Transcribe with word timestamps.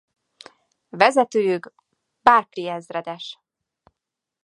Vezetőjük 0.89 1.73
Barclay 2.21 2.67
ezredes. 2.67 3.39